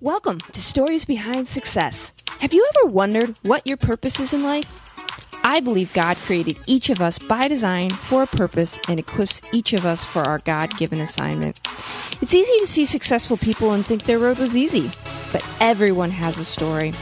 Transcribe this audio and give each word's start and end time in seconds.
Welcome 0.00 0.38
to 0.38 0.62
Stories 0.62 1.04
Behind 1.04 1.48
Success. 1.48 2.12
Have 2.38 2.54
you 2.54 2.64
ever 2.76 2.86
wondered 2.86 3.36
what 3.42 3.66
your 3.66 3.76
purpose 3.76 4.20
is 4.20 4.32
in 4.32 4.44
life? 4.44 4.80
I 5.42 5.58
believe 5.58 5.92
God 5.92 6.16
created 6.18 6.56
each 6.68 6.88
of 6.88 7.00
us 7.00 7.18
by 7.18 7.48
design 7.48 7.90
for 7.90 8.22
a 8.22 8.28
purpose 8.28 8.78
and 8.88 9.00
equips 9.00 9.40
each 9.52 9.72
of 9.72 9.84
us 9.84 10.04
for 10.04 10.20
our 10.20 10.38
God 10.38 10.70
given 10.78 11.00
assignment. 11.00 11.58
It's 12.22 12.32
easy 12.32 12.58
to 12.60 12.66
see 12.68 12.84
successful 12.84 13.36
people 13.38 13.72
and 13.72 13.84
think 13.84 14.04
their 14.04 14.20
road 14.20 14.38
was 14.38 14.56
easy, 14.56 14.88
but 15.32 15.44
everyone 15.60 16.12
has 16.12 16.38
a 16.38 16.44
story. 16.44 16.92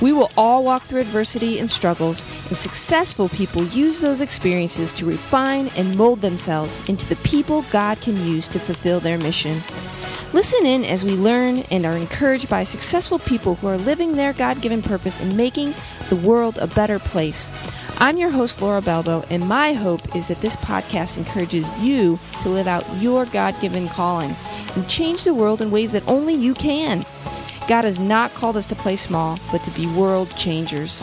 We 0.00 0.12
will 0.12 0.30
all 0.36 0.62
walk 0.62 0.82
through 0.82 1.00
adversity 1.00 1.58
and 1.58 1.68
struggles, 1.68 2.24
and 2.46 2.56
successful 2.56 3.30
people 3.30 3.64
use 3.64 3.98
those 3.98 4.20
experiences 4.20 4.92
to 4.92 5.06
refine 5.06 5.70
and 5.76 5.98
mold 5.98 6.20
themselves 6.20 6.88
into 6.88 7.08
the 7.08 7.16
people 7.28 7.62
God 7.72 8.00
can 8.00 8.16
use 8.24 8.46
to 8.50 8.60
fulfill 8.60 9.00
their 9.00 9.18
mission. 9.18 9.60
Listen 10.34 10.66
in 10.66 10.84
as 10.84 11.04
we 11.04 11.12
learn 11.12 11.60
and 11.70 11.86
are 11.86 11.96
encouraged 11.96 12.48
by 12.48 12.64
successful 12.64 13.20
people 13.20 13.54
who 13.54 13.68
are 13.68 13.78
living 13.78 14.16
their 14.16 14.32
God 14.32 14.60
given 14.60 14.82
purpose 14.82 15.22
and 15.22 15.36
making 15.36 15.72
the 16.08 16.16
world 16.16 16.58
a 16.58 16.66
better 16.66 16.98
place. 16.98 17.52
I'm 18.00 18.16
your 18.16 18.30
host, 18.30 18.60
Laura 18.60 18.80
Belbo, 18.80 19.24
and 19.30 19.46
my 19.46 19.74
hope 19.74 20.16
is 20.16 20.26
that 20.26 20.40
this 20.40 20.56
podcast 20.56 21.18
encourages 21.18 21.70
you 21.80 22.18
to 22.42 22.48
live 22.48 22.66
out 22.66 22.84
your 22.96 23.26
God 23.26 23.54
given 23.60 23.86
calling 23.86 24.34
and 24.74 24.88
change 24.88 25.22
the 25.22 25.32
world 25.32 25.62
in 25.62 25.70
ways 25.70 25.92
that 25.92 26.08
only 26.08 26.34
you 26.34 26.52
can. 26.52 27.04
God 27.68 27.84
has 27.84 28.00
not 28.00 28.34
called 28.34 28.56
us 28.56 28.66
to 28.66 28.74
play 28.74 28.96
small, 28.96 29.38
but 29.52 29.62
to 29.62 29.70
be 29.70 29.86
world 29.94 30.34
changers. 30.36 31.00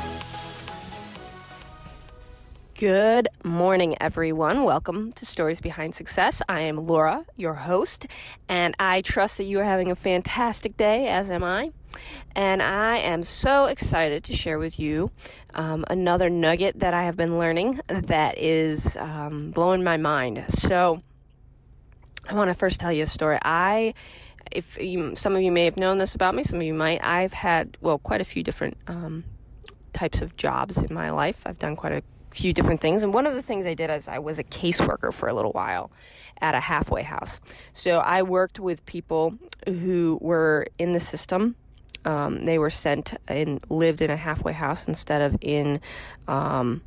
Good 2.82 3.28
morning, 3.44 3.96
everyone. 4.02 4.64
Welcome 4.64 5.12
to 5.12 5.24
Stories 5.24 5.62
Behind 5.62 5.94
Success. 5.94 6.42
I 6.50 6.62
am 6.62 6.78
Laura, 6.78 7.28
your 7.38 7.54
host, 7.54 8.08
and 8.50 8.74
I 8.80 9.02
trust 9.02 9.38
that 9.38 9.44
you 9.44 9.60
are 9.60 9.64
having 9.64 9.92
a 9.92 9.96
fantastic 9.96 10.78
day, 10.78 11.08
as 11.08 11.30
am 11.30 11.44
I. 11.44 11.74
And 12.36 12.60
I 12.60 12.98
am 12.98 13.24
so 13.24 13.66
excited 13.66 14.24
to 14.24 14.34
share 14.34 14.58
with 14.58 14.80
you 14.80 15.12
um, 15.54 15.86
another 15.92 16.28
nugget 16.28 16.80
that 16.80 16.96
I 16.96 17.04
have 17.04 17.16
been 17.16 17.38
learning 17.38 17.82
that 17.86 18.40
is 18.40 18.98
um, 18.98 19.52
blowing 19.52 19.84
my 19.84 19.98
mind. 19.98 20.44
So, 20.50 21.04
I 22.28 22.34
want 22.34 22.50
to 22.50 22.56
first 22.56 22.80
tell 22.80 22.92
you 22.92 23.04
a 23.04 23.08
story. 23.08 23.38
I 23.44 23.94
if 24.52 24.82
you, 24.82 25.16
some 25.16 25.36
of 25.36 25.44
you 25.44 25.52
may 25.52 25.66
have 25.66 25.78
known 25.78 26.00
this 26.00 26.16
about 26.16 26.34
me, 26.34 26.42
some 26.42 26.58
of 26.58 26.66
you 26.66 26.74
might. 26.74 27.06
I've 27.06 27.34
had 27.34 27.78
well 27.80 28.00
quite 28.00 28.22
a 28.22 28.26
few 28.26 28.42
different 28.42 28.76
um, 28.88 29.24
types 29.94 30.20
of 30.24 30.36
jobs 30.36 30.80
in 30.82 30.92
my 30.92 31.12
life. 31.12 31.44
I've 31.46 31.60
done 31.60 31.76
quite 31.76 31.92
a 31.92 32.02
few 32.32 32.54
different 32.54 32.82
things. 32.82 33.04
And 33.04 33.14
one 33.14 33.28
of 33.28 33.34
the 33.34 33.42
things 33.42 33.66
I 33.66 33.74
did 33.74 33.90
is 33.90 34.08
I 34.08 34.20
was 34.20 34.40
a 34.40 34.44
caseworker 34.44 35.14
for 35.14 35.28
a 35.28 35.34
little 35.34 35.52
while 35.52 35.92
at 36.40 36.56
a 36.56 36.60
halfway 36.60 37.04
house. 37.04 37.40
So 37.74 38.00
I 38.00 38.24
worked 38.24 38.60
with 38.60 38.86
people 38.86 39.36
who 39.68 40.18
were 40.22 40.66
in 40.78 40.94
the 40.94 41.00
system. 41.00 41.56
Um, 42.04 42.46
they 42.46 42.58
were 42.58 42.70
sent 42.70 43.14
and 43.28 43.64
lived 43.70 44.02
in 44.02 44.10
a 44.10 44.18
halfway 44.18 44.54
house 44.54 44.88
instead 44.88 45.22
of 45.22 45.38
in 45.42 45.80
um, 46.28 46.82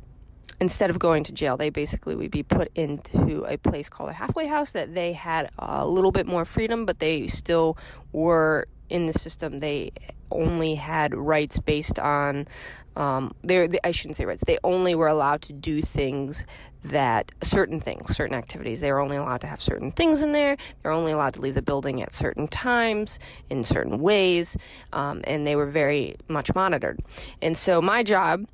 instead 0.59 0.89
of 0.89 0.99
going 0.99 1.23
to 1.23 1.33
jail. 1.33 1.57
They 1.57 1.69
basically 1.69 2.15
would 2.15 2.31
be 2.31 2.43
put 2.43 2.69
into 2.75 3.45
a 3.45 3.57
place 3.57 3.87
called 3.87 4.09
a 4.09 4.13
halfway 4.13 4.47
house 4.47 4.71
that 4.71 4.93
they 4.93 5.13
had 5.13 5.49
a 5.57 5.87
little 5.87 6.11
bit 6.11 6.25
more 6.25 6.43
freedom, 6.43 6.85
but 6.85 6.99
they 6.99 7.27
still 7.27 7.77
were 8.11 8.67
in 8.89 9.05
the 9.05 9.13
system. 9.13 9.59
They 9.59 9.91
only 10.31 10.75
had 10.75 11.15
rights 11.15 11.59
based 11.59 11.99
on 11.99 12.47
um, 12.95 13.35
they, 13.43 13.67
I 13.83 13.91
shouldn't 13.91 14.15
say 14.15 14.25
rights. 14.25 14.43
They 14.45 14.57
only 14.63 14.95
were 14.95 15.07
allowed 15.07 15.41
to 15.43 15.53
do 15.53 15.81
things 15.81 16.45
that 16.85 17.31
certain 17.41 17.81
things, 17.81 18.15
certain 18.15 18.35
activities. 18.35 18.79
They 18.79 18.91
were 18.91 18.99
only 18.99 19.17
allowed 19.17 19.41
to 19.41 19.47
have 19.47 19.61
certain 19.61 19.91
things 19.91 20.21
in 20.21 20.31
there. 20.31 20.55
They're 20.81 20.91
only 20.91 21.11
allowed 21.11 21.33
to 21.33 21.41
leave 21.41 21.55
the 21.55 21.61
building 21.61 22.01
at 22.01 22.13
certain 22.13 22.47
times 22.47 23.19
in 23.49 23.63
certain 23.63 23.99
ways, 23.99 24.55
um, 24.93 25.21
and 25.25 25.45
they 25.45 25.55
were 25.55 25.65
very 25.65 26.15
much 26.27 26.53
monitored. 26.53 27.01
And 27.41 27.57
so 27.57 27.81
my 27.81 28.03
job 28.03 28.47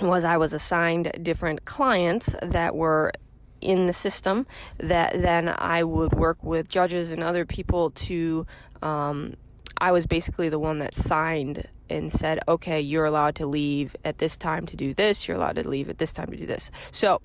was 0.00 0.24
I 0.24 0.36
was 0.36 0.52
assigned 0.52 1.12
different 1.22 1.64
clients 1.64 2.34
that 2.40 2.74
were 2.74 3.12
in 3.60 3.86
the 3.86 3.92
system 3.92 4.46
that 4.78 5.20
then 5.20 5.48
I 5.48 5.82
would 5.82 6.14
work 6.14 6.42
with 6.42 6.68
judges 6.68 7.10
and 7.10 7.22
other 7.22 7.44
people 7.44 7.90
to 7.90 8.46
um, 8.82 9.34
I 9.78 9.92
was 9.92 10.06
basically 10.06 10.48
the 10.48 10.58
one 10.58 10.78
that 10.78 10.94
signed 10.94 11.68
and 11.90 12.12
said, 12.12 12.40
okay, 12.48 12.80
you're 12.80 13.04
allowed 13.04 13.34
to 13.36 13.46
leave 13.46 13.94
at 14.04 14.18
this 14.18 14.36
time 14.36 14.66
to 14.66 14.76
do 14.76 14.94
this, 14.94 15.28
you're 15.28 15.36
allowed 15.36 15.56
to 15.56 15.68
leave 15.68 15.88
at 15.88 15.98
this 15.98 16.12
time 16.12 16.28
to 16.28 16.36
do 16.36 16.46
this. 16.46 16.70
So, 16.90 17.20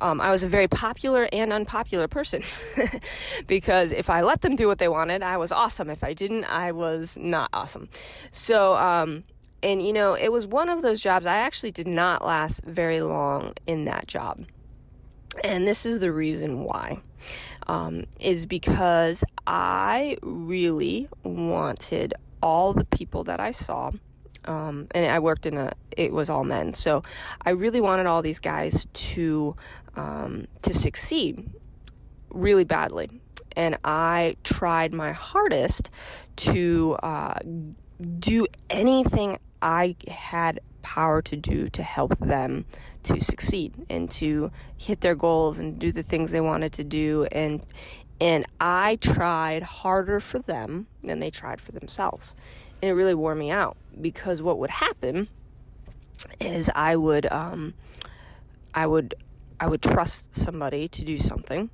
um, 0.00 0.20
I 0.20 0.30
was 0.30 0.42
a 0.42 0.48
very 0.48 0.66
popular 0.66 1.28
and 1.32 1.52
unpopular 1.52 2.08
person 2.08 2.42
because 3.46 3.92
if 3.92 4.08
I 4.08 4.22
let 4.22 4.40
them 4.40 4.56
do 4.56 4.66
what 4.66 4.78
they 4.78 4.88
wanted, 4.88 5.22
I 5.22 5.36
was 5.36 5.52
awesome. 5.52 5.90
If 5.90 6.02
I 6.02 6.14
didn't, 6.14 6.44
I 6.44 6.72
was 6.72 7.18
not 7.18 7.50
awesome. 7.52 7.88
So, 8.30 8.76
um, 8.76 9.24
and 9.62 9.82
you 9.84 9.92
know, 9.92 10.14
it 10.14 10.32
was 10.32 10.46
one 10.46 10.70
of 10.70 10.80
those 10.80 11.02
jobs 11.02 11.26
I 11.26 11.36
actually 11.36 11.70
did 11.70 11.86
not 11.86 12.24
last 12.24 12.64
very 12.64 13.02
long 13.02 13.52
in 13.66 13.84
that 13.84 14.06
job. 14.06 14.46
And 15.44 15.66
this 15.66 15.86
is 15.86 16.00
the 16.00 16.12
reason 16.12 16.64
why 16.64 17.00
um, 17.66 18.04
is 18.18 18.46
because 18.46 19.24
I 19.46 20.18
really 20.22 21.08
wanted 21.22 22.14
all 22.42 22.72
the 22.72 22.84
people 22.84 23.24
that 23.24 23.40
I 23.40 23.52
saw. 23.52 23.92
Um, 24.46 24.86
and 24.92 25.06
I 25.06 25.18
worked 25.18 25.46
in 25.46 25.56
a, 25.56 25.72
it 25.96 26.12
was 26.12 26.30
all 26.30 26.44
men. 26.44 26.74
So 26.74 27.02
I 27.44 27.50
really 27.50 27.80
wanted 27.80 28.06
all 28.06 28.22
these 28.22 28.38
guys 28.38 28.86
to, 28.92 29.54
um, 29.96 30.46
to 30.62 30.74
succeed 30.74 31.48
really 32.30 32.64
badly. 32.64 33.20
And 33.56 33.76
I 33.84 34.36
tried 34.42 34.94
my 34.94 35.12
hardest 35.12 35.90
to 36.36 36.96
uh, 37.02 37.38
do 38.18 38.46
anything 38.70 39.38
I 39.60 39.96
had 40.08 40.60
power 40.82 41.20
to 41.22 41.36
do 41.36 41.68
to 41.68 41.82
help 41.82 42.18
them 42.18 42.64
to 43.04 43.20
succeed 43.20 43.74
and 43.88 44.10
to 44.10 44.50
hit 44.76 45.00
their 45.00 45.14
goals 45.14 45.58
and 45.58 45.78
do 45.78 45.92
the 45.92 46.02
things 46.02 46.30
they 46.30 46.40
wanted 46.40 46.72
to 46.74 46.84
do 46.84 47.26
and 47.32 47.64
and 48.20 48.44
I 48.60 48.96
tried 48.96 49.62
harder 49.62 50.20
for 50.20 50.38
them 50.38 50.86
than 51.02 51.20
they 51.20 51.30
tried 51.30 51.60
for 51.60 51.72
themselves. 51.72 52.36
And 52.82 52.90
it 52.90 52.92
really 52.92 53.14
wore 53.14 53.34
me 53.34 53.50
out 53.50 53.78
because 53.98 54.42
what 54.42 54.58
would 54.58 54.70
happen 54.70 55.28
is 56.38 56.70
I 56.74 56.96
would 56.96 57.30
um, 57.32 57.74
I 58.74 58.86
would 58.86 59.14
I 59.58 59.68
would 59.68 59.82
trust 59.82 60.36
somebody 60.36 60.86
to 60.88 61.02
do 61.02 61.18
something 61.18 61.70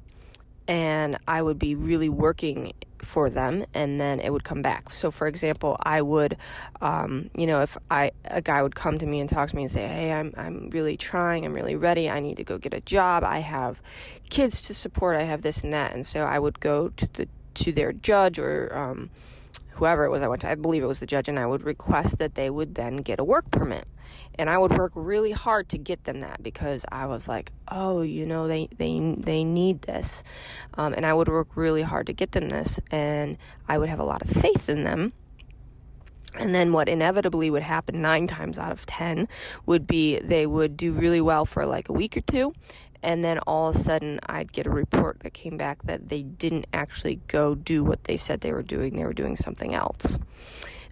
and 0.69 1.19
I 1.27 1.43
would 1.43 1.59
be 1.59 1.75
really 1.75 2.09
working 2.09 2.73
for 3.07 3.31
them 3.31 3.65
and 3.73 4.01
then 4.01 4.21
it 4.21 4.31
would 4.31 4.45
come 4.45 4.63
back. 4.63 4.93
So 4.93 5.11
for 5.11 5.27
example 5.27 5.77
i 5.83 6.03
would 6.03 6.37
um, 6.81 7.31
you 7.37 7.47
know 7.47 7.63
if 7.63 7.77
i 7.91 8.11
a 8.25 8.43
guy 8.43 8.63
would 8.63 8.75
come 8.75 8.99
to 8.99 9.07
me 9.07 9.21
and 9.21 9.29
talk 9.29 9.49
to 9.51 9.57
me 9.57 9.63
and 9.63 9.71
say 9.71 9.87
hey 9.87 10.13
i'm 10.13 10.33
i'm 10.37 10.69
really 10.71 10.97
trying 10.97 11.45
i'm 11.45 11.55
really 11.55 11.77
ready 11.77 12.09
i 12.11 12.21
need 12.21 12.37
to 12.37 12.45
go 12.45 12.59
get 12.59 12.75
a 12.75 12.81
job 12.81 13.25
i 13.25 13.39
have 13.39 13.81
kids 14.31 14.63
to 14.63 14.75
support 14.75 15.17
i 15.17 15.23
have 15.23 15.43
this 15.43 15.63
and 15.63 15.73
that 15.73 15.93
and 15.95 16.07
so 16.07 16.25
i 16.25 16.39
would 16.39 16.61
go 16.61 16.89
to 16.91 17.13
the 17.15 17.29
to 17.55 17.73
their 17.73 17.93
judge 17.93 18.39
or 18.39 18.77
um, 18.77 19.09
whoever 19.73 20.05
it 20.05 20.11
was 20.11 20.23
I 20.23 20.29
went 20.29 20.43
to, 20.43 20.51
I 20.51 20.55
believe 20.55 20.83
it 20.83 20.87
was 20.87 21.01
the 21.01 21.07
judge, 21.07 21.29
and 21.29 21.39
I 21.39 21.47
would 21.47 21.63
request 21.63 22.19
that 22.19 22.35
they 22.35 22.51
would 22.51 22.75
then 22.75 22.99
get 22.99 23.21
a 23.21 23.25
work 23.25 23.51
permit. 23.51 23.87
And 24.39 24.51
I 24.51 24.59
would 24.59 24.77
work 24.77 24.93
really 24.95 25.33
hard 25.33 25.69
to 25.71 25.79
get 25.79 26.05
them 26.05 26.21
that 26.21 26.43
because 26.43 26.85
I 26.93 27.07
was 27.07 27.27
like, 27.27 27.53
oh, 27.69 28.03
you 28.03 28.27
know, 28.27 28.47
they 28.47 28.69
they 28.77 29.17
they 29.19 29.45
need 29.45 29.83
this, 29.83 30.23
um, 30.75 30.93
and 30.93 31.07
I 31.07 31.15
would 31.15 31.29
work 31.29 31.49
really 31.57 31.83
hard 31.83 32.07
to 32.09 32.13
get 32.13 32.33
them 32.33 32.49
this, 32.49 32.79
and 32.91 33.39
I 33.69 33.79
would 33.79 33.89
have 33.89 34.01
a 34.01 34.05
lot 34.05 34.23
of 34.23 34.29
faith 34.29 34.69
in 34.69 34.85
them. 34.85 35.13
And 36.39 36.55
then 36.55 36.73
what 36.73 36.87
inevitably 36.89 37.49
would 37.51 37.63
happen 37.63 38.03
nine 38.03 38.27
times 38.27 38.59
out 38.59 38.73
of 38.73 38.85
ten 38.85 39.27
would 39.65 39.87
be 39.87 40.19
they 40.21 40.47
would 40.47 40.77
do 40.77 40.93
really 40.93 41.23
well 41.23 41.47
for 41.47 41.65
like 41.65 41.89
a 41.89 41.95
week 41.95 42.17
or 42.17 42.21
two, 42.21 42.53
and 43.03 43.25
then 43.25 43.39
all 43.41 43.69
of 43.69 43.77
a 43.77 43.79
sudden 43.79 44.21
I'd 44.27 44.53
get 44.53 44.67
a 44.67 44.71
report 44.71 45.21
that 45.21 45.33
came 45.33 45.57
back 45.57 45.83
that 45.85 46.09
they 46.09 46.23
didn't 46.23 46.67
actually 46.73 47.21
go 47.29 47.55
do 47.55 47.85
what 47.85 48.05
they 48.05 48.17
said 48.17 48.41
they 48.41 48.53
were 48.53 48.63
doing. 48.63 48.97
They 48.97 49.05
were 49.05 49.13
doing 49.13 49.37
something 49.37 49.75
else. 49.75 50.19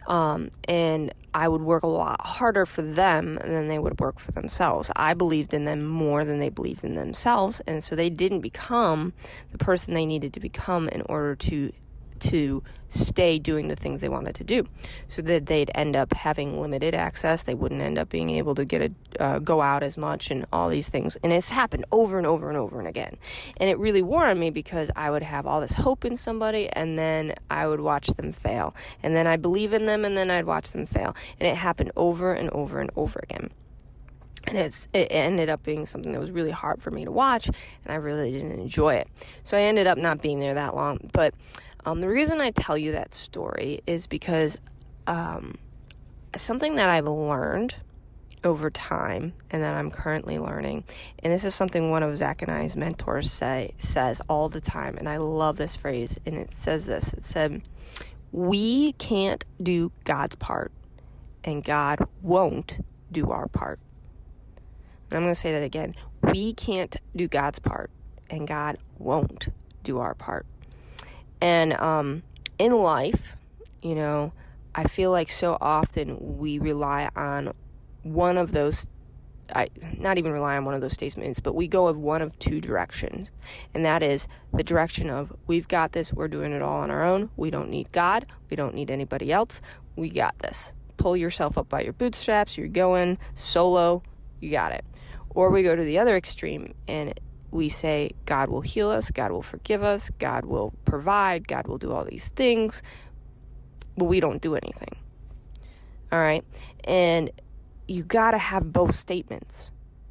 Um, 0.06 0.50
and 0.68 1.12
I 1.32 1.48
would 1.48 1.62
work 1.62 1.82
a 1.82 1.88
lot 1.88 2.20
harder 2.20 2.66
for 2.66 2.82
them 2.82 3.38
than 3.42 3.68
they 3.68 3.78
would 3.78 3.98
work 4.00 4.18
for 4.18 4.32
themselves. 4.32 4.90
I 4.94 5.14
believed 5.14 5.54
in 5.54 5.64
them 5.64 5.84
more 5.84 6.24
than 6.24 6.38
they 6.38 6.50
believed 6.50 6.84
in 6.84 6.94
themselves, 6.94 7.60
and 7.66 7.82
so 7.82 7.96
they 7.96 8.10
didn't 8.10 8.40
become 8.40 9.14
the 9.50 9.58
person 9.58 9.94
they 9.94 10.06
needed 10.06 10.32
to 10.34 10.40
become 10.40 10.88
in 10.90 11.02
order 11.02 11.34
to 11.36 11.72
to 12.20 12.62
stay 12.88 13.38
doing 13.38 13.68
the 13.68 13.76
things 13.76 14.00
they 14.00 14.08
wanted 14.08 14.34
to 14.36 14.44
do 14.44 14.66
so 15.08 15.20
that 15.22 15.46
they'd 15.46 15.70
end 15.74 15.96
up 15.96 16.12
having 16.12 16.60
limited 16.60 16.94
access. 16.94 17.42
They 17.42 17.54
wouldn't 17.54 17.80
end 17.80 17.98
up 17.98 18.08
being 18.08 18.30
able 18.30 18.54
to 18.54 18.64
get 18.64 18.82
a 18.82 19.22
uh, 19.22 19.38
go 19.38 19.60
out 19.60 19.82
as 19.82 19.96
much 19.96 20.30
and 20.30 20.46
all 20.52 20.68
these 20.68 20.88
things. 20.88 21.16
And 21.22 21.32
it's 21.32 21.50
happened 21.50 21.84
over 21.92 22.18
and 22.18 22.26
over 22.26 22.48
and 22.48 22.56
over 22.56 22.78
and 22.78 22.88
again. 22.88 23.16
And 23.56 23.68
it 23.68 23.78
really 23.78 24.02
wore 24.02 24.26
on 24.26 24.38
me 24.38 24.50
because 24.50 24.90
i 24.96 25.10
would 25.10 25.22
have 25.22 25.46
all 25.46 25.60
this 25.60 25.74
hope 25.74 26.04
in 26.04 26.16
somebody 26.16 26.68
and 26.68 26.98
then 26.98 27.34
i 27.50 27.66
would 27.66 27.80
watch 27.80 28.08
them 28.08 28.32
fail. 28.32 28.74
And 29.02 29.14
then 29.14 29.26
i 29.26 29.36
believe 29.36 29.72
in 29.72 29.86
them 29.86 30.04
and 30.04 30.16
then 30.16 30.30
i'd 30.30 30.46
watch 30.46 30.70
them 30.70 30.86
fail. 30.86 31.16
And 31.40 31.48
it 31.48 31.56
happened 31.56 31.92
over 31.96 32.32
and 32.32 32.50
over 32.50 32.80
and 32.80 32.90
over 32.96 33.20
again. 33.22 33.50
And 34.46 34.58
it's 34.58 34.88
it 34.92 35.08
ended 35.10 35.48
up 35.48 35.62
being 35.62 35.86
something 35.86 36.12
that 36.12 36.20
was 36.20 36.30
really 36.30 36.50
hard 36.50 36.82
for 36.82 36.90
me 36.90 37.04
to 37.04 37.10
watch 37.10 37.46
and 37.46 37.88
i 37.88 37.94
really 37.96 38.30
didn't 38.30 38.52
enjoy 38.52 38.94
it. 38.94 39.08
So 39.42 39.56
i 39.56 39.62
ended 39.62 39.86
up 39.86 39.98
not 39.98 40.20
being 40.20 40.40
there 40.40 40.54
that 40.54 40.74
long. 40.74 41.10
But 41.12 41.34
Um, 41.86 42.00
the 42.00 42.08
reason 42.08 42.40
I 42.40 42.50
tell 42.50 42.78
you 42.78 42.92
that 42.92 43.12
story 43.12 43.82
is 43.86 44.06
because 44.06 44.56
um, 45.06 45.56
something 46.36 46.76
that 46.76 46.88
I've 46.88 47.06
learned 47.06 47.76
over 48.42 48.70
time 48.70 49.32
and 49.50 49.62
that 49.62 49.74
I'm 49.74 49.90
currently 49.90 50.38
learning. 50.38 50.84
And 51.18 51.32
this 51.32 51.44
is 51.44 51.54
something 51.54 51.90
one 51.90 52.02
of 52.02 52.16
Zach 52.16 52.42
and 52.42 52.50
I's 52.50 52.76
mentors 52.76 53.30
say 53.32 53.74
says 53.78 54.20
all 54.28 54.48
the 54.48 54.60
time, 54.60 54.96
and 54.96 55.08
I 55.08 55.16
love 55.16 55.56
this 55.56 55.74
phrase. 55.76 56.18
And 56.26 56.36
it 56.36 56.52
says 56.52 56.86
this: 56.86 57.12
It 57.14 57.24
said, 57.24 57.62
"We 58.32 58.92
can't 58.92 59.44
do 59.62 59.92
God's 60.04 60.36
part, 60.36 60.72
and 61.42 61.64
God 61.64 62.06
won't 62.22 62.78
do 63.10 63.30
our 63.30 63.48
part." 63.48 63.80
And 65.10 65.18
I'm 65.18 65.22
going 65.22 65.34
to 65.34 65.40
say 65.40 65.52
that 65.52 65.62
again: 65.62 65.94
We 66.22 66.52
can't 66.52 66.96
do 67.16 67.28
God's 67.28 67.58
part, 67.58 67.90
and 68.30 68.46
God 68.46 68.78
won't 68.98 69.48
do 69.82 69.98
our 69.98 70.14
part. 70.14 70.46
And 71.40 71.74
um, 71.74 72.22
in 72.58 72.72
life, 72.72 73.36
you 73.82 73.94
know. 73.94 74.32
I 74.76 74.88
feel 74.88 75.12
like 75.12 75.30
so 75.30 75.56
often 75.60 76.38
we 76.38 76.58
rely 76.58 77.08
on 77.14 77.52
one 78.02 78.36
of 78.36 78.50
those 78.50 78.88
I 79.54 79.68
not 79.98 80.18
even 80.18 80.32
rely 80.32 80.56
on 80.56 80.64
one 80.64 80.74
of 80.74 80.80
those 80.80 80.94
statements, 80.94 81.40
but 81.40 81.54
we 81.54 81.68
go 81.68 81.88
of 81.88 81.98
one 81.98 82.22
of 82.22 82.38
two 82.38 82.60
directions. 82.60 83.30
And 83.74 83.84
that 83.84 84.02
is 84.02 84.26
the 84.52 84.62
direction 84.62 85.10
of 85.10 85.34
we've 85.46 85.68
got 85.68 85.92
this, 85.92 86.12
we're 86.12 86.28
doing 86.28 86.52
it 86.52 86.62
all 86.62 86.80
on 86.80 86.90
our 86.90 87.04
own. 87.04 87.30
We 87.36 87.50
don't 87.50 87.68
need 87.68 87.92
God, 87.92 88.26
we 88.50 88.56
don't 88.56 88.74
need 88.74 88.90
anybody 88.90 89.32
else. 89.32 89.60
We 89.96 90.08
got 90.08 90.38
this. 90.38 90.72
Pull 90.96 91.16
yourself 91.16 91.58
up 91.58 91.68
by 91.68 91.82
your 91.82 91.92
bootstraps, 91.92 92.56
you're 92.56 92.68
going 92.68 93.18
solo, 93.34 94.02
you 94.40 94.50
got 94.50 94.72
it. 94.72 94.84
Or 95.30 95.50
we 95.50 95.62
go 95.62 95.76
to 95.76 95.84
the 95.84 95.98
other 95.98 96.16
extreme 96.16 96.74
and 96.88 97.18
we 97.54 97.68
say 97.68 98.10
God 98.26 98.50
will 98.50 98.60
heal 98.60 98.90
us, 98.90 99.10
God 99.10 99.30
will 99.30 99.42
forgive 99.42 99.82
us, 99.82 100.10
God 100.18 100.44
will 100.44 100.74
provide, 100.84 101.46
God 101.46 101.68
will 101.68 101.78
do 101.78 101.92
all 101.92 102.04
these 102.04 102.28
things, 102.28 102.82
but 103.96 104.06
we 104.06 104.20
don't 104.20 104.42
do 104.42 104.56
anything. 104.56 104.96
All 106.10 106.18
right? 106.18 106.44
And 106.82 107.30
you 107.86 108.02
got 108.02 108.32
to 108.32 108.38
have 108.38 108.72
both 108.72 108.94
statements. 108.94 109.70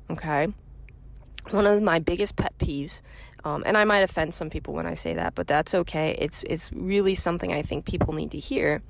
Okay? 0.09 0.53
One 1.51 1.67
of 1.67 1.81
my 1.81 1.99
biggest 1.99 2.37
pet 2.37 2.57
peeves, 2.57 3.01
um, 3.43 3.63
and 3.65 3.77
I 3.77 3.83
might 3.83 3.99
offend 3.99 4.33
some 4.33 4.49
people 4.49 4.73
when 4.73 4.85
I 4.85 4.93
say 4.93 5.13
that, 5.15 5.35
but 5.35 5.47
that's 5.47 5.75
okay. 5.75 6.15
It's 6.17 6.43
it's 6.43 6.71
really 6.71 7.15
something 7.15 7.51
I 7.51 7.61
think 7.61 7.85
people 7.85 8.13
need 8.13 8.31
to 8.31 8.39
hear. 8.39 8.81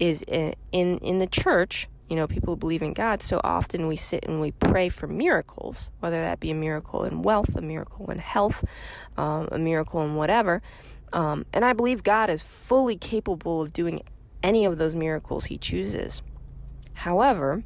Is 0.00 0.22
in 0.22 0.54
in, 0.72 0.96
in 0.98 1.18
the 1.18 1.26
church, 1.26 1.88
you 2.08 2.16
know, 2.16 2.26
people 2.26 2.56
believe 2.56 2.82
in 2.82 2.92
God. 2.92 3.22
So 3.22 3.40
often 3.42 3.86
we 3.86 3.96
sit 3.96 4.24
and 4.26 4.40
we 4.40 4.52
pray 4.52 4.88
for 4.88 5.06
miracles, 5.06 5.90
whether 6.00 6.20
that 6.20 6.40
be 6.40 6.50
a 6.50 6.54
miracle 6.54 7.04
in 7.04 7.22
wealth, 7.22 7.56
a 7.56 7.62
miracle 7.62 8.10
in 8.10 8.18
health, 8.18 8.64
um, 9.16 9.48
a 9.50 9.58
miracle 9.58 10.02
in 10.02 10.14
whatever. 10.14 10.62
Um, 11.12 11.46
and 11.52 11.64
I 11.64 11.72
believe 11.72 12.02
God 12.02 12.30
is 12.30 12.42
fully 12.42 12.96
capable 12.96 13.62
of 13.62 13.72
doing 13.72 14.02
any 14.42 14.64
of 14.64 14.78
those 14.78 14.94
miracles 14.94 15.46
He 15.46 15.58
chooses. 15.58 16.22
However, 16.94 17.62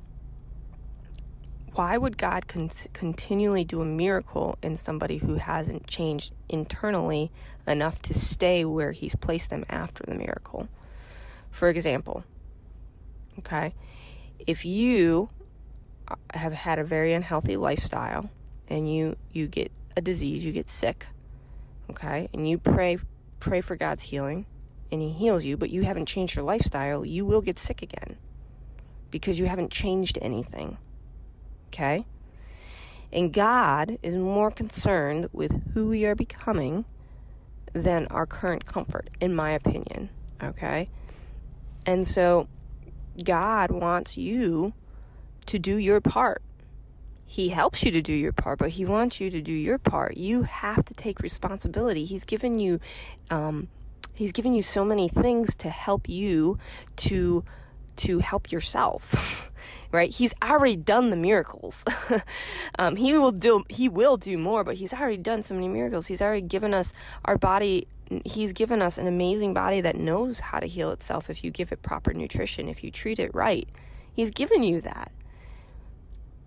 why 1.74 1.98
would 1.98 2.16
God 2.16 2.48
con- 2.48 2.70
continually 2.92 3.64
do 3.64 3.82
a 3.82 3.84
miracle 3.84 4.58
in 4.62 4.76
somebody 4.76 5.18
who 5.18 5.34
hasn't 5.34 5.86
changed 5.86 6.32
internally 6.48 7.30
enough 7.66 8.00
to 8.02 8.14
stay 8.14 8.64
where 8.64 8.92
He's 8.92 9.14
placed 9.14 9.50
them 9.50 9.64
after 9.68 10.02
the 10.04 10.14
miracle? 10.14 10.68
For 11.50 11.68
example, 11.68 12.24
okay, 13.38 13.74
if 14.46 14.64
you 14.64 15.28
uh, 16.08 16.14
have 16.34 16.52
had 16.52 16.78
a 16.78 16.84
very 16.84 17.12
unhealthy 17.12 17.56
lifestyle 17.56 18.30
and 18.68 18.92
you 18.92 19.16
you 19.32 19.46
get 19.46 19.70
a 19.96 20.00
disease, 20.00 20.44
you 20.44 20.52
get 20.52 20.68
sick, 20.68 21.06
okay, 21.90 22.28
and 22.32 22.48
you 22.48 22.58
pray 22.58 22.98
pray 23.40 23.60
for 23.60 23.76
God's 23.76 24.04
healing 24.04 24.46
and 24.90 25.02
he 25.02 25.10
heals 25.10 25.44
you, 25.44 25.56
but 25.56 25.70
you 25.70 25.82
haven't 25.82 26.06
changed 26.06 26.36
your 26.36 26.44
lifestyle, 26.44 27.04
you 27.04 27.24
will 27.24 27.40
get 27.40 27.58
sick 27.58 27.82
again 27.82 28.16
because 29.10 29.38
you 29.38 29.46
haven't 29.46 29.70
changed 29.70 30.18
anything 30.22 30.78
okay? 31.76 32.06
And 33.12 33.32
God 33.32 33.98
is 34.02 34.16
more 34.16 34.50
concerned 34.50 35.28
with 35.32 35.72
who 35.72 35.88
we 35.88 36.04
are 36.04 36.14
becoming 36.14 36.84
than 37.72 38.06
our 38.08 38.26
current 38.26 38.66
comfort, 38.66 39.10
in 39.20 39.34
my 39.34 39.52
opinion, 39.52 40.08
okay? 40.42 40.88
And 41.84 42.06
so 42.06 42.48
God 43.24 43.70
wants 43.70 44.16
you 44.16 44.72
to 45.46 45.58
do 45.58 45.76
your 45.76 46.00
part. 46.00 46.42
He 47.24 47.48
helps 47.48 47.82
you 47.82 47.90
to 47.90 48.00
do 48.00 48.12
your 48.12 48.32
part, 48.32 48.58
but 48.58 48.70
He 48.70 48.84
wants 48.84 49.20
you 49.20 49.30
to 49.30 49.40
do 49.40 49.52
your 49.52 49.78
part. 49.78 50.16
You 50.16 50.44
have 50.44 50.84
to 50.84 50.94
take 50.94 51.20
responsibility. 51.20 52.04
He's 52.04 52.24
given 52.24 52.58
you, 52.58 52.80
um, 53.30 53.68
He's 54.14 54.32
given 54.32 54.54
you 54.54 54.62
so 54.62 54.84
many 54.84 55.08
things 55.08 55.54
to 55.56 55.68
help 55.68 56.08
you 56.08 56.58
to 56.96 57.44
to 57.96 58.18
help 58.18 58.52
yourself. 58.52 59.50
right? 59.92 60.10
He's 60.10 60.34
already 60.42 60.76
done 60.76 61.10
the 61.10 61.16
miracles. 61.16 61.84
um, 62.78 62.96
he 62.96 63.12
will 63.14 63.32
do 63.32 63.64
he 63.68 63.88
will 63.88 64.16
do 64.16 64.38
more, 64.38 64.64
but 64.64 64.76
he's 64.76 64.92
already 64.92 65.16
done 65.16 65.42
so 65.42 65.54
many 65.54 65.68
miracles. 65.68 66.06
He's 66.06 66.22
already 66.22 66.42
given 66.42 66.72
us 66.74 66.92
our 67.24 67.36
body. 67.36 67.88
He's 68.24 68.52
given 68.52 68.82
us 68.82 68.98
an 68.98 69.06
amazing 69.06 69.54
body 69.54 69.80
that 69.80 69.96
knows 69.96 70.40
how 70.40 70.60
to 70.60 70.66
heal 70.66 70.90
itself 70.90 71.28
if 71.28 71.42
you 71.42 71.50
give 71.50 71.72
it 71.72 71.82
proper 71.82 72.14
nutrition, 72.14 72.68
if 72.68 72.84
you 72.84 72.90
treat 72.90 73.18
it 73.18 73.34
right. 73.34 73.68
He's 74.12 74.30
given 74.30 74.62
you 74.62 74.80
that. 74.82 75.12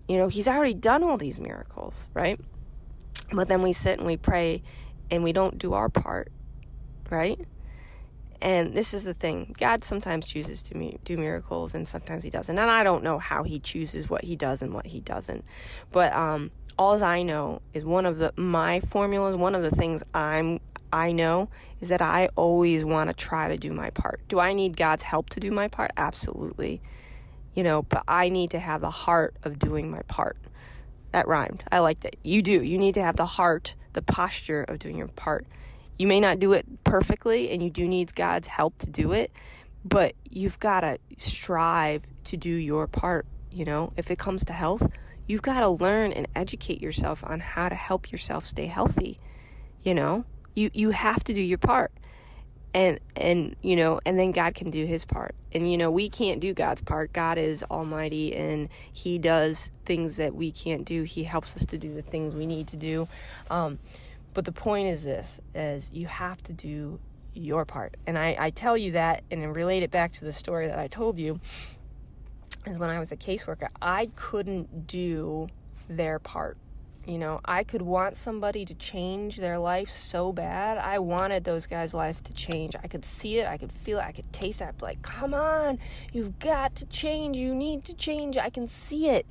You 0.08 0.18
know, 0.18 0.28
he's 0.28 0.48
already 0.48 0.74
done 0.74 1.04
all 1.04 1.18
these 1.18 1.38
miracles, 1.38 2.08
right? 2.14 2.40
But 3.32 3.48
then 3.48 3.62
we 3.62 3.72
sit 3.72 3.98
and 3.98 4.06
we 4.06 4.16
pray 4.16 4.62
and 5.10 5.22
we 5.22 5.32
don't 5.32 5.58
do 5.58 5.74
our 5.74 5.88
part, 5.88 6.32
right? 7.10 7.38
And 8.42 8.74
this 8.74 8.94
is 8.94 9.04
the 9.04 9.14
thing 9.14 9.54
God 9.58 9.84
sometimes 9.84 10.26
chooses 10.26 10.62
to 10.62 10.98
do 11.04 11.16
miracles 11.16 11.74
and 11.74 11.86
sometimes 11.86 12.24
He 12.24 12.30
doesn't. 12.30 12.58
And 12.58 12.70
I 12.70 12.82
don't 12.82 13.04
know 13.04 13.18
how 13.18 13.42
He 13.42 13.58
chooses 13.60 14.08
what 14.08 14.24
He 14.24 14.34
does 14.34 14.62
and 14.62 14.72
what 14.72 14.86
He 14.86 15.00
doesn't. 15.00 15.44
But 15.92 16.12
um, 16.14 16.50
all 16.78 17.02
I 17.04 17.22
know 17.22 17.60
is 17.74 17.84
one 17.84 18.06
of 18.06 18.18
the 18.18 18.32
my 18.36 18.80
formulas, 18.80 19.36
one 19.36 19.54
of 19.54 19.62
the 19.62 19.70
things 19.70 20.02
I'm 20.14 20.60
I 20.92 21.12
know 21.12 21.48
is 21.80 21.88
that 21.88 22.02
I 22.02 22.28
always 22.36 22.84
want 22.84 23.08
to 23.10 23.14
try 23.14 23.48
to 23.48 23.56
do 23.56 23.72
my 23.72 23.90
part. 23.90 24.20
Do 24.28 24.40
I 24.40 24.52
need 24.52 24.76
God's 24.76 25.02
help 25.02 25.30
to 25.30 25.40
do 25.40 25.50
my 25.50 25.68
part? 25.68 25.92
Absolutely. 25.96 26.82
You 27.54 27.62
know, 27.62 27.82
but 27.82 28.04
I 28.06 28.28
need 28.28 28.50
to 28.50 28.58
have 28.58 28.80
the 28.80 28.90
heart 28.90 29.34
of 29.42 29.58
doing 29.58 29.90
my 29.90 30.02
part. 30.02 30.36
That 31.12 31.26
rhymed. 31.26 31.64
I 31.72 31.80
liked 31.80 32.04
it. 32.04 32.16
You 32.22 32.42
do. 32.42 32.62
You 32.62 32.78
need 32.78 32.94
to 32.94 33.02
have 33.02 33.16
the 33.16 33.26
heart, 33.26 33.74
the 33.92 34.02
posture 34.02 34.62
of 34.62 34.78
doing 34.78 34.96
your 34.96 35.08
part. 35.08 35.46
You 35.98 36.06
may 36.06 36.20
not 36.20 36.38
do 36.38 36.52
it 36.52 36.66
perfectly 36.84 37.50
and 37.50 37.62
you 37.62 37.70
do 37.70 37.86
need 37.86 38.14
God's 38.14 38.48
help 38.48 38.78
to 38.78 38.88
do 38.88 39.12
it, 39.12 39.32
but 39.84 40.14
you've 40.30 40.58
got 40.58 40.80
to 40.80 40.98
strive 41.16 42.06
to 42.24 42.36
do 42.36 42.54
your 42.54 42.86
part. 42.86 43.26
You 43.50 43.64
know, 43.64 43.92
if 43.96 44.10
it 44.10 44.18
comes 44.18 44.44
to 44.44 44.52
health, 44.52 44.88
you've 45.26 45.42
got 45.42 45.60
to 45.60 45.68
learn 45.68 46.12
and 46.12 46.26
educate 46.34 46.80
yourself 46.80 47.24
on 47.24 47.40
how 47.40 47.68
to 47.68 47.74
help 47.74 48.12
yourself 48.12 48.44
stay 48.44 48.66
healthy. 48.66 49.18
You 49.82 49.94
know, 49.94 50.24
you, 50.54 50.70
you 50.72 50.90
have 50.90 51.22
to 51.24 51.34
do 51.34 51.40
your 51.40 51.58
part. 51.58 51.92
And, 52.72 53.00
and, 53.16 53.56
you 53.62 53.74
know, 53.74 54.00
and 54.06 54.16
then 54.16 54.30
God 54.30 54.54
can 54.54 54.70
do 54.70 54.86
his 54.86 55.04
part. 55.04 55.34
And, 55.52 55.70
you 55.70 55.76
know, 55.76 55.90
we 55.90 56.08
can't 56.08 56.38
do 56.38 56.54
God's 56.54 56.82
part. 56.82 57.12
God 57.12 57.36
is 57.36 57.64
almighty 57.64 58.34
and 58.36 58.68
he 58.92 59.18
does 59.18 59.72
things 59.84 60.16
that 60.18 60.34
we 60.36 60.52
can't 60.52 60.84
do. 60.84 61.02
He 61.02 61.24
helps 61.24 61.56
us 61.56 61.66
to 61.66 61.78
do 61.78 61.92
the 61.92 62.02
things 62.02 62.32
we 62.34 62.46
need 62.46 62.68
to 62.68 62.76
do. 62.76 63.08
Um, 63.50 63.80
but 64.34 64.44
the 64.44 64.52
point 64.52 64.86
is 64.86 65.02
this 65.02 65.40
is 65.52 65.90
you 65.92 66.06
have 66.06 66.42
to 66.44 66.52
do 66.52 67.00
your 67.34 67.64
part. 67.64 67.96
And 68.06 68.16
I, 68.16 68.36
I 68.38 68.50
tell 68.50 68.76
you 68.76 68.92
that 68.92 69.24
and 69.30 69.54
relate 69.54 69.82
it 69.82 69.90
back 69.90 70.12
to 70.14 70.24
the 70.24 70.32
story 70.32 70.68
that 70.68 70.78
I 70.78 70.86
told 70.86 71.18
you 71.18 71.40
is 72.66 72.78
when 72.78 72.90
I 72.90 72.98
was 72.98 73.10
a 73.10 73.16
caseworker, 73.16 73.68
I 73.80 74.10
couldn't 74.16 74.86
do 74.86 75.48
their 75.88 76.18
part. 76.18 76.56
You 77.06 77.18
know, 77.18 77.40
I 77.44 77.64
could 77.64 77.82
want 77.82 78.16
somebody 78.16 78.64
to 78.66 78.74
change 78.74 79.38
their 79.38 79.58
life 79.58 79.90
so 79.90 80.32
bad. 80.32 80.78
I 80.78 80.98
wanted 80.98 81.44
those 81.44 81.66
guys' 81.66 81.94
life 81.94 82.22
to 82.24 82.32
change. 82.32 82.76
I 82.82 82.88
could 82.88 83.04
see 83.04 83.38
it, 83.38 83.46
I 83.46 83.56
could 83.56 83.72
feel 83.72 83.98
it, 83.98 84.04
I 84.04 84.12
could 84.12 84.32
taste 84.32 84.60
be 84.60 84.66
like, 84.80 85.02
come 85.02 85.32
on, 85.34 85.78
you've 86.12 86.38
got 86.38 86.74
to 86.76 86.86
change, 86.86 87.36
you 87.36 87.54
need 87.54 87.84
to 87.84 87.94
change. 87.94 88.36
I 88.36 88.50
can 88.50 88.68
see 88.68 89.08
it. 89.08 89.26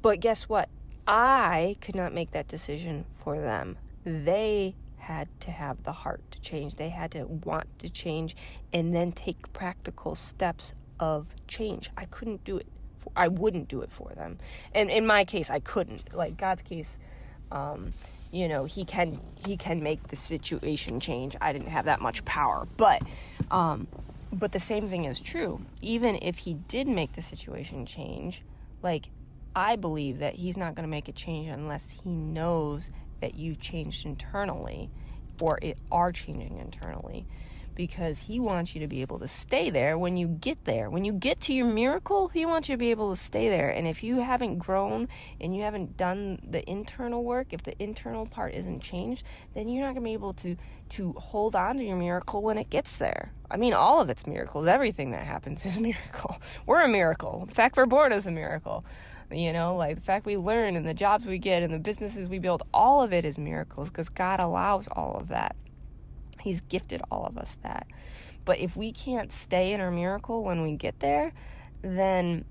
But 0.00 0.20
guess 0.20 0.48
what? 0.48 0.68
I 1.06 1.76
could 1.80 1.94
not 1.94 2.14
make 2.14 2.30
that 2.30 2.48
decision 2.48 3.04
for 3.18 3.38
them 3.40 3.76
they 4.04 4.74
had 4.98 5.28
to 5.40 5.50
have 5.50 5.82
the 5.82 5.92
heart 5.92 6.22
to 6.30 6.40
change. 6.40 6.76
They 6.76 6.90
had 6.90 7.10
to 7.12 7.24
want 7.26 7.78
to 7.80 7.90
change 7.90 8.36
and 8.72 8.94
then 8.94 9.12
take 9.12 9.52
practical 9.52 10.14
steps 10.14 10.74
of 11.00 11.26
change. 11.48 11.90
I 11.96 12.04
couldn't 12.04 12.44
do 12.44 12.56
it. 12.58 12.66
For, 13.02 13.12
I 13.16 13.28
wouldn't 13.28 13.68
do 13.68 13.82
it 13.82 13.92
for 13.92 14.10
them. 14.14 14.38
And 14.74 14.90
in 14.90 15.06
my 15.06 15.24
case, 15.24 15.50
I 15.50 15.60
couldn't. 15.60 16.14
Like 16.14 16.36
God's 16.36 16.62
case, 16.62 16.98
um, 17.50 17.92
you 18.30 18.48
know, 18.48 18.64
he 18.64 18.84
can 18.84 19.20
he 19.44 19.56
can 19.56 19.82
make 19.82 20.08
the 20.08 20.16
situation 20.16 21.00
change. 21.00 21.36
I 21.40 21.52
didn't 21.52 21.68
have 21.68 21.84
that 21.84 22.00
much 22.00 22.24
power, 22.24 22.66
but 22.76 23.02
um, 23.50 23.86
but 24.32 24.52
the 24.52 24.60
same 24.60 24.88
thing 24.88 25.04
is 25.04 25.20
true. 25.20 25.60
Even 25.82 26.18
if 26.22 26.38
he 26.38 26.54
did 26.54 26.88
make 26.88 27.12
the 27.12 27.22
situation 27.22 27.84
change, 27.84 28.42
like 28.82 29.10
I 29.54 29.76
believe 29.76 30.20
that 30.20 30.36
he's 30.36 30.56
not 30.56 30.74
going 30.74 30.84
to 30.84 30.90
make 30.90 31.08
a 31.08 31.12
change 31.12 31.48
unless 31.48 31.90
he 31.90 32.08
knows 32.08 32.90
that 33.20 33.34
you've 33.34 33.60
changed 33.60 34.06
internally 34.06 34.90
or 35.40 35.58
it 35.60 35.76
are 35.90 36.12
changing 36.12 36.58
internally 36.58 37.26
because 37.74 38.20
He 38.20 38.40
wants 38.40 38.74
you 38.74 38.80
to 38.80 38.86
be 38.86 39.02
able 39.02 39.18
to 39.18 39.28
stay 39.28 39.70
there 39.70 39.98
when 39.98 40.16
you 40.16 40.28
get 40.28 40.64
there. 40.64 40.90
When 40.90 41.04
you 41.04 41.12
get 41.12 41.40
to 41.42 41.52
your 41.52 41.66
miracle, 41.66 42.28
He 42.28 42.46
wants 42.46 42.68
you 42.68 42.74
to 42.74 42.78
be 42.78 42.90
able 42.90 43.10
to 43.14 43.20
stay 43.20 43.48
there. 43.48 43.70
And 43.70 43.86
if 43.86 44.02
you 44.02 44.20
haven't 44.20 44.58
grown 44.58 45.08
and 45.40 45.54
you 45.54 45.62
haven't 45.62 45.96
done 45.96 46.40
the 46.48 46.68
internal 46.68 47.24
work, 47.24 47.48
if 47.52 47.62
the 47.62 47.80
internal 47.82 48.26
part 48.26 48.54
isn't 48.54 48.80
changed, 48.80 49.24
then 49.54 49.68
you're 49.68 49.84
not 49.84 49.94
going 49.94 50.04
to 50.04 50.08
be 50.08 50.12
able 50.12 50.34
to 50.34 50.56
to 50.92 51.14
hold 51.14 51.56
on 51.56 51.78
to 51.78 51.84
your 51.84 51.96
miracle 51.96 52.42
when 52.42 52.58
it 52.58 52.68
gets 52.68 52.98
there. 52.98 53.32
I 53.50 53.56
mean, 53.56 53.72
all 53.72 54.00
of 54.00 54.10
it's 54.10 54.26
miracles. 54.26 54.66
Everything 54.66 55.12
that 55.12 55.24
happens 55.24 55.64
is 55.64 55.78
a 55.78 55.80
miracle. 55.92 56.36
We're 56.66 56.82
a 56.82 56.88
miracle. 56.88 57.46
The 57.48 57.54
fact 57.54 57.76
we're 57.76 57.86
born 57.86 58.12
is 58.12 58.26
a 58.26 58.30
miracle. 58.30 58.84
You 59.30 59.54
know, 59.54 59.76
like 59.76 59.96
the 59.96 60.02
fact 60.02 60.26
we 60.26 60.36
learn 60.36 60.76
and 60.76 60.86
the 60.86 60.92
jobs 60.92 61.24
we 61.24 61.38
get 61.38 61.62
and 61.62 61.72
the 61.72 61.78
businesses 61.78 62.28
we 62.28 62.38
build, 62.38 62.62
all 62.74 63.02
of 63.02 63.12
it 63.12 63.24
is 63.24 63.38
miracles 63.38 63.88
because 63.88 64.10
God 64.10 64.40
allows 64.40 64.86
all 64.88 65.16
of 65.16 65.28
that. 65.28 65.56
He's 66.42 66.60
gifted 66.60 67.02
all 67.10 67.24
of 67.26 67.38
us 67.38 67.56
that. 67.62 67.86
But 68.44 68.58
if 68.58 68.76
we 68.76 68.92
can't 68.92 69.32
stay 69.32 69.72
in 69.72 69.80
our 69.80 69.90
miracle 69.90 70.42
when 70.42 70.62
we 70.62 70.76
get 70.76 71.00
there, 71.00 71.32
then, 71.82 72.44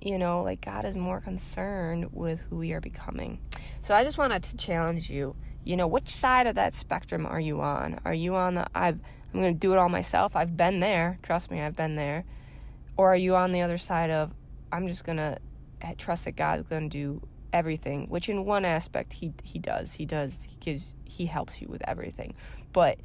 you 0.00 0.18
know, 0.18 0.42
like 0.42 0.60
God 0.60 0.84
is 0.84 0.96
more 0.96 1.20
concerned 1.20 2.10
with 2.12 2.40
who 2.48 2.56
we 2.56 2.72
are 2.72 2.80
becoming. 2.80 3.40
So 3.82 3.94
I 3.94 4.04
just 4.04 4.18
wanted 4.18 4.42
to 4.44 4.56
challenge 4.56 5.10
you. 5.10 5.36
You 5.64 5.76
know, 5.76 5.86
which 5.86 6.10
side 6.10 6.46
of 6.46 6.56
that 6.56 6.74
spectrum 6.74 7.26
are 7.26 7.40
you 7.40 7.60
on? 7.60 8.00
Are 8.04 8.14
you 8.14 8.34
on 8.34 8.54
the 8.54 8.66
I've 8.74 9.00
I'm 9.32 9.40
going 9.40 9.54
to 9.54 9.58
do 9.58 9.72
it 9.72 9.78
all 9.78 9.88
myself. 9.88 10.36
I've 10.36 10.56
been 10.56 10.78
there. 10.78 11.18
Trust 11.22 11.50
me, 11.50 11.60
I've 11.60 11.74
been 11.74 11.96
there. 11.96 12.24
Or 12.96 13.12
are 13.12 13.16
you 13.16 13.34
on 13.34 13.50
the 13.50 13.62
other 13.62 13.78
side 13.78 14.10
of 14.10 14.32
I'm 14.70 14.86
just 14.86 15.04
going 15.04 15.18
to 15.18 15.38
trust 15.98 16.24
that 16.26 16.36
God's 16.36 16.62
going 16.68 16.88
to 16.88 16.96
do 16.96 17.26
everything, 17.54 18.08
which 18.08 18.28
in 18.28 18.44
one 18.44 18.66
aspect 18.66 19.14
he 19.14 19.32
he 19.42 19.58
does. 19.58 19.94
He 19.94 20.04
does. 20.04 20.42
He 20.42 20.56
gives 20.60 20.94
he 21.04 21.24
helps 21.26 21.62
you 21.62 21.68
with 21.68 21.80
everything. 21.88 22.34
But 22.74 22.98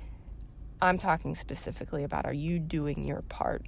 I'm 0.82 0.98
talking 0.98 1.36
specifically 1.36 2.04
about 2.04 2.26
are 2.26 2.34
you 2.34 2.60
doing 2.60 3.08
your 3.08 3.22
part? 3.22 3.62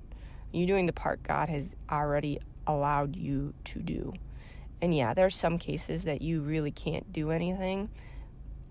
Are 0.54 0.58
you 0.58 0.66
doing 0.66 0.88
the 0.88 0.94
part 0.94 1.24
God 1.24 1.48
has 1.48 1.70
already 1.90 2.40
allowed 2.68 3.16
you 3.16 3.54
to 3.66 3.80
do? 3.80 4.14
And 4.82 4.96
yeah, 4.96 5.14
there's 5.14 5.36
some 5.36 5.60
cases 5.60 6.04
that 6.04 6.22
you 6.22 6.42
really 6.42 6.72
can't 6.72 7.14
do 7.14 7.30
anything. 7.30 7.90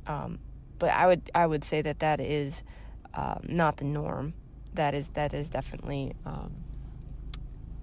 Um, 0.06 0.40
but 0.80 0.90
I 0.90 1.06
would 1.06 1.30
I 1.34 1.46
would 1.46 1.62
say 1.62 1.80
that 1.80 2.00
that 2.00 2.20
is 2.20 2.64
um, 3.14 3.44
not 3.48 3.76
the 3.76 3.84
norm. 3.84 4.34
That 4.74 4.94
is 4.94 5.08
that 5.10 5.32
is 5.32 5.48
definitely 5.48 6.14
um, 6.26 6.52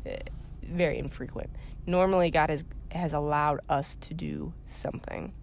eh, 0.05 0.17
very 0.63 0.97
infrequent. 0.97 1.49
Normally, 1.85 2.29
God 2.29 2.49
has 2.49 2.65
has 2.91 3.13
allowed 3.13 3.61
us 3.69 3.95
to 4.01 4.13
do 4.13 4.53
something, 4.65 5.33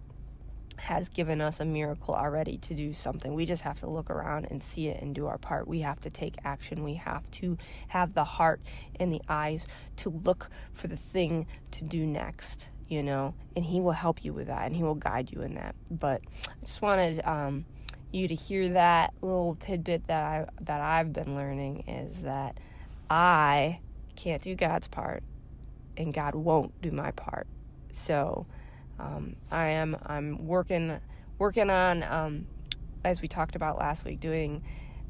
has 0.77 1.09
given 1.09 1.41
us 1.41 1.59
a 1.59 1.65
miracle 1.65 2.13
already 2.13 2.57
to 2.57 2.73
do 2.73 2.93
something. 2.93 3.33
We 3.33 3.45
just 3.45 3.63
have 3.63 3.79
to 3.79 3.89
look 3.89 4.09
around 4.09 4.47
and 4.51 4.61
see 4.61 4.87
it 4.87 5.01
and 5.01 5.15
do 5.15 5.27
our 5.27 5.37
part. 5.37 5.67
We 5.67 5.81
have 5.81 6.01
to 6.01 6.09
take 6.09 6.35
action. 6.43 6.83
We 6.83 6.95
have 6.95 7.29
to 7.31 7.57
have 7.89 8.13
the 8.13 8.23
heart 8.23 8.61
and 8.99 9.11
the 9.11 9.21
eyes 9.29 9.67
to 9.97 10.09
look 10.09 10.49
for 10.73 10.87
the 10.87 10.97
thing 10.97 11.47
to 11.71 11.83
do 11.83 12.05
next. 12.05 12.67
You 12.87 13.01
know, 13.01 13.33
and 13.55 13.65
He 13.65 13.81
will 13.81 13.93
help 13.93 14.23
you 14.23 14.31
with 14.31 14.45
that, 14.45 14.67
and 14.67 14.75
He 14.75 14.83
will 14.83 14.93
guide 14.93 15.31
you 15.31 15.41
in 15.41 15.55
that. 15.55 15.73
But 15.89 16.21
I 16.45 16.65
just 16.65 16.83
wanted 16.83 17.19
um, 17.25 17.65
you 18.11 18.27
to 18.27 18.35
hear 18.35 18.69
that 18.69 19.13
little 19.21 19.55
tidbit 19.55 20.05
that 20.07 20.21
I 20.21 20.45
that 20.61 20.81
I've 20.81 21.11
been 21.11 21.35
learning 21.35 21.85
is 21.87 22.21
that 22.21 22.59
I 23.09 23.79
can't 24.15 24.41
do 24.41 24.55
God's 24.55 24.87
part, 24.87 25.23
and 25.97 26.13
God 26.13 26.35
won't 26.35 26.79
do 26.81 26.91
my 26.91 27.11
part. 27.11 27.47
So 27.91 28.45
um, 28.99 29.35
I 29.51 29.67
am 29.69 29.97
I'm 30.05 30.45
working 30.45 30.99
working 31.37 31.69
on 31.69 32.03
um, 32.03 32.47
as 33.03 33.21
we 33.21 33.27
talked 33.27 33.55
about 33.55 33.77
last 33.77 34.05
week 34.05 34.19
doing 34.19 34.63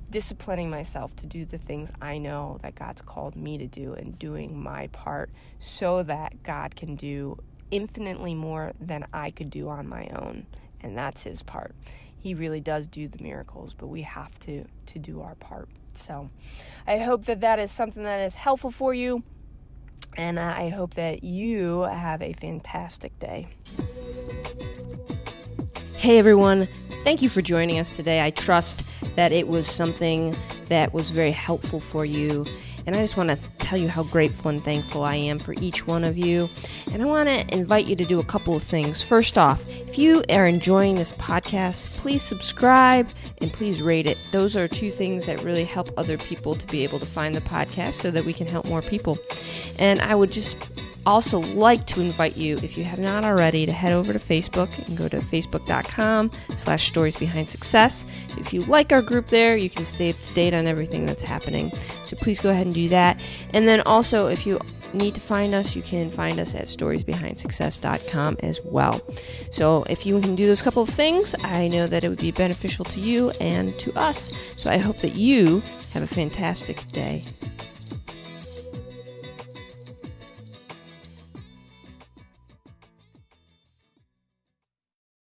disciplining 0.09 0.69
myself 0.69 1.15
to 1.15 1.25
do 1.25 1.45
the 1.45 1.57
things 1.57 1.89
I 2.01 2.19
know 2.19 2.59
that 2.61 2.75
God's 2.75 3.01
called 3.01 3.35
me 3.35 3.57
to 3.57 3.67
do 3.67 3.93
and 3.93 4.17
doing 4.19 4.61
my 4.61 4.87
part 4.87 5.31
so 5.59 6.03
that 6.03 6.43
God 6.43 6.75
can 6.75 6.95
do 6.95 7.37
infinitely 7.71 8.35
more 8.35 8.73
than 8.79 9.07
I 9.11 9.31
could 9.31 9.49
do 9.49 9.69
on 9.69 9.87
my 9.87 10.07
own 10.15 10.45
and 10.81 10.95
that's 10.95 11.23
his 11.23 11.41
part 11.41 11.73
he 12.25 12.33
really 12.33 12.59
does 12.59 12.87
do 12.87 13.07
the 13.07 13.21
miracles, 13.21 13.75
but 13.77 13.85
we 13.85 14.01
have 14.01 14.39
to 14.39 14.65
to 14.87 14.97
do 14.97 15.21
our 15.21 15.35
part. 15.35 15.69
So, 15.93 16.31
I 16.87 16.97
hope 16.97 17.25
that 17.25 17.41
that 17.41 17.59
is 17.59 17.71
something 17.71 18.01
that 18.01 18.21
is 18.21 18.33
helpful 18.33 18.71
for 18.71 18.95
you, 18.95 19.21
and 20.17 20.39
I 20.39 20.69
hope 20.69 20.95
that 20.95 21.23
you 21.23 21.81
have 21.81 22.21
a 22.21 22.33
fantastic 22.33 23.17
day. 23.19 23.47
Hey 25.93 26.19
everyone, 26.19 26.67
thank 27.03 27.21
you 27.21 27.29
for 27.29 27.41
joining 27.41 27.79
us 27.79 27.95
today. 27.95 28.23
I 28.23 28.31
trust 28.31 28.89
that 29.15 29.31
it 29.31 29.47
was 29.47 29.67
something 29.67 30.35
that 30.67 30.93
was 30.93 31.11
very 31.11 31.31
helpful 31.31 31.79
for 31.79 32.05
you 32.05 32.45
and 32.85 32.95
I 32.95 32.99
just 32.99 33.17
want 33.17 33.29
to 33.29 33.37
tell 33.65 33.77
you 33.79 33.89
how 33.89 34.03
grateful 34.03 34.49
and 34.49 34.63
thankful 34.63 35.03
I 35.03 35.15
am 35.15 35.39
for 35.39 35.53
each 35.59 35.87
one 35.87 36.03
of 36.03 36.17
you. 36.17 36.47
And 36.91 37.01
I 37.01 37.05
want 37.05 37.27
to 37.27 37.53
invite 37.53 37.87
you 37.87 37.95
to 37.95 38.05
do 38.05 38.19
a 38.19 38.23
couple 38.23 38.55
of 38.55 38.61
things. 38.61 39.03
First 39.03 39.37
off, 39.37 39.67
if 39.67 39.97
you 39.97 40.23
are 40.29 40.45
enjoying 40.45 40.95
this 40.95 41.11
podcast, 41.13 41.97
please 41.97 42.21
subscribe 42.21 43.09
and 43.41 43.51
please 43.51 43.81
rate 43.81 44.05
it. 44.05 44.17
Those 44.31 44.55
are 44.55 44.67
two 44.67 44.91
things 44.91 45.25
that 45.25 45.43
really 45.43 45.65
help 45.65 45.89
other 45.97 46.17
people 46.17 46.53
to 46.55 46.67
be 46.67 46.83
able 46.83 46.99
to 46.99 47.05
find 47.05 47.33
the 47.33 47.41
podcast 47.41 47.93
so 47.93 48.11
that 48.11 48.23
we 48.23 48.33
can 48.33 48.45
help 48.47 48.67
more 48.67 48.83
people. 48.83 49.17
And 49.79 49.99
I 50.01 50.13
would 50.13 50.31
just 50.31 50.57
also 51.05 51.39
like 51.39 51.85
to 51.87 52.01
invite 52.01 52.37
you, 52.37 52.57
if 52.57 52.77
you 52.77 52.83
have 52.83 52.99
not 52.99 53.23
already, 53.23 53.65
to 53.65 53.71
head 53.71 53.93
over 53.93 54.13
to 54.13 54.19
Facebook 54.19 54.75
and 54.87 54.97
go 54.97 55.07
to 55.07 55.17
facebook.com 55.17 56.31
slash 56.55 56.87
stories 56.87 57.15
behind 57.15 57.49
success. 57.49 58.05
If 58.37 58.53
you 58.53 58.61
like 58.65 58.91
our 58.91 59.01
group 59.01 59.27
there, 59.27 59.55
you 59.55 59.69
can 59.69 59.85
stay 59.85 60.09
up 60.09 60.15
to 60.15 60.33
date 60.33 60.53
on 60.53 60.67
everything 60.67 61.05
that's 61.05 61.23
happening. 61.23 61.71
So 62.05 62.15
please 62.17 62.39
go 62.39 62.49
ahead 62.49 62.65
and 62.65 62.75
do 62.75 62.89
that. 62.89 63.21
And 63.53 63.67
then 63.67 63.81
also, 63.81 64.27
if 64.27 64.45
you 64.45 64.59
need 64.93 65.15
to 65.15 65.21
find 65.21 65.53
us, 65.53 65.75
you 65.75 65.81
can 65.81 66.09
find 66.09 66.39
us 66.39 66.55
at 66.55 66.63
storiesbehindsuccess.com 66.63 68.37
as 68.41 68.59
well. 68.65 69.01
So 69.51 69.83
if 69.89 70.05
you 70.05 70.19
can 70.21 70.35
do 70.35 70.47
those 70.47 70.61
couple 70.61 70.83
of 70.83 70.89
things, 70.89 71.35
I 71.43 71.67
know 71.67 71.87
that 71.87 72.03
it 72.03 72.09
would 72.09 72.19
be 72.19 72.31
beneficial 72.31 72.85
to 72.85 72.99
you 72.99 73.31
and 73.41 73.77
to 73.79 73.93
us. 73.97 74.31
So 74.57 74.71
I 74.71 74.77
hope 74.77 74.97
that 74.97 75.15
you 75.15 75.61
have 75.93 76.03
a 76.03 76.07
fantastic 76.07 76.87
day. 76.91 77.23